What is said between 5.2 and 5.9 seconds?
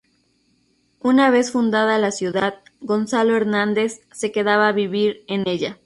en ella.